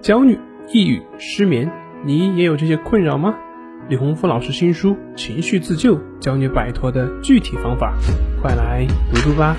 [0.00, 0.38] 焦虑、
[0.72, 1.68] 抑郁、失眠，
[2.04, 3.34] 你也有这些困扰吗？
[3.88, 7.92] 李洪福老师新书《情绪自救》，教你摆脱的具体方法，
[8.40, 9.56] 快来读读吧。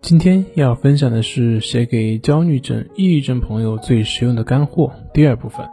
[0.00, 4.90] 今天要分享的是写给焦虑症、抑郁症朋友最实用的干货。
[5.12, 5.68] 第二部分，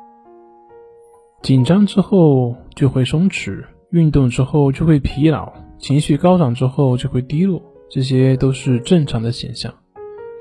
[1.41, 7.61] 紧张之后就会松弛，运动之后就会疲劳，情绪高涨之后就会低落。
[7.90, 9.74] 这些都是正常的现象。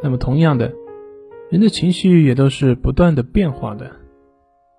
[0.02, 0.72] 那么，同样的，
[1.50, 3.90] 人的情绪也都是不断的变化的。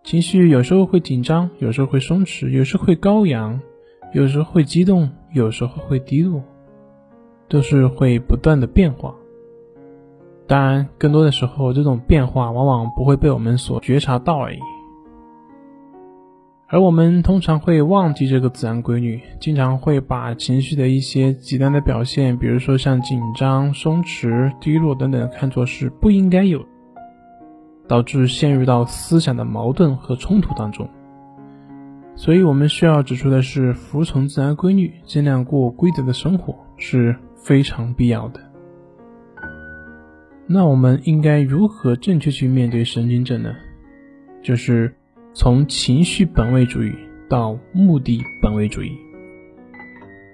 [0.04, 3.60] 情绪有时候会紧张，有时候会松弛，有时候会高扬，
[4.14, 6.42] 有时候会激动，有时候会低落，
[7.48, 9.14] 都是会不断的变化。
[10.48, 14.60] 当然，更多的时候，这种变化往往不会被我们所觉察到而已。
[16.72, 26.64] 而我们通常会忘记这个自然规律，经常会把情绪的一些极端的表现，比如说像紧张、松弛、低落等等，看作是不应该有，
[27.88, 30.88] 导致陷入到思想的矛盾和冲突当中。
[32.16, 38.40] 所以，我们需要指出的是，服从自然规律，尽量过规则的生活是非常必要的。
[40.46, 43.56] 那我们应该如何正确去面对神经症呢？
[44.44, 44.94] 就是。
[45.34, 46.92] 从情绪本位主义
[47.30, 48.92] 到目的本位主义，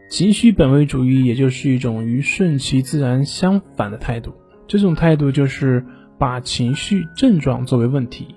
[0.09, 4.33] 情绪本位主义也就是一种与顺其自然相反的态度。
[4.67, 5.85] 这种态度就是
[6.17, 8.33] 把情绪症状作为问题。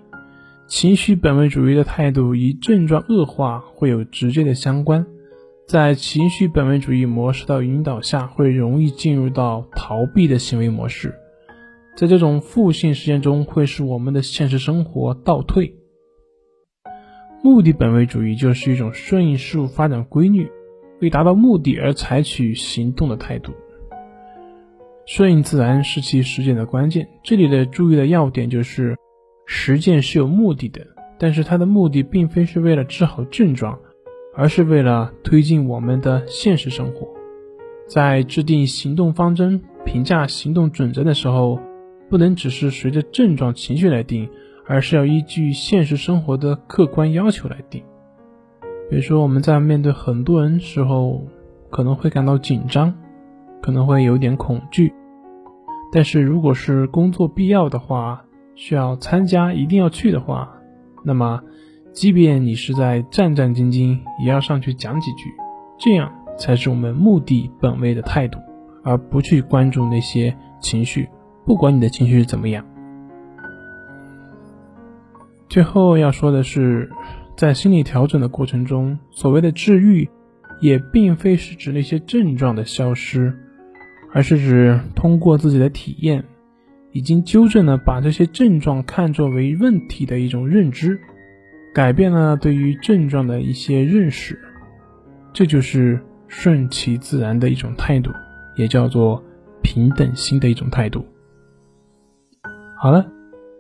[0.67, 5.07] 情绪本位主义的态度与症状恶化会有直接的相关。
[5.67, 11.15] 在情绪本位主义模式的引导下，会容易进入到逃避的行为模式。
[11.97, 15.78] 在这种负性实践中，会使我们的现实生活倒退。
[17.49, 20.51] 目的本位主义就是一种顺应事物发展规律，
[21.01, 23.55] 为达到目的而采取行动的态度。
[25.07, 27.09] 顺应自然是其实践的关键。
[27.25, 28.95] 这里的注意的要点就是，
[29.47, 30.87] 实践是有目的的，
[31.19, 33.79] 但是它的目的并非是为了治好症状，
[34.37, 37.09] 而是为了推进我们的现实生活。
[37.89, 41.59] 在制定行动方针、评价行动准则的时候，
[42.11, 44.29] 不能只是随着症状情绪来定。
[44.69, 47.83] 而是要依据现实生活的客观要求来定。
[48.91, 51.27] 比如说，我们在面对很多人时候，
[51.71, 52.95] 可能会感到紧张，
[53.61, 54.93] 可能会有点恐惧。
[55.91, 58.25] 但是，如果是工作必要的话，
[58.55, 60.55] 需要参加、一定要去的话，
[61.05, 61.43] 那么，
[61.93, 65.31] 即便你是在战战兢兢，也要上去讲几句。
[65.79, 68.39] 这样才是我们目的本位的态度，
[68.83, 71.09] 而不去关注那些情绪，
[71.47, 72.65] 不管你的情绪是怎么样。
[75.49, 76.91] 最后要说的是，
[77.37, 80.09] 在心理调整的过程中，所谓的治愈，
[80.61, 83.33] 也并非是指那些症状的消失，
[84.13, 86.25] 而是指通过自己的体验，
[86.93, 91.01] 已经纠正了把这些症状看作为问题的一种认知，
[91.75, 94.39] 改变了对于症状的一些认识，
[95.33, 98.11] 这就是顺其自然的一种态度，
[98.57, 99.23] 也叫做
[99.63, 101.07] 平等心的一种态度。
[102.77, 103.07] 好了，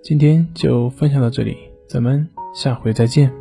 [0.02, 1.67] 今天就分享到这里。
[1.88, 3.32] 咱们下回再见。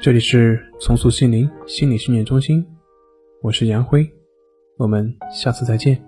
[0.00, 2.64] 这里是重塑心灵心理训练中心，
[3.42, 4.08] 我是杨辉，
[4.76, 6.05] 我们下次再见。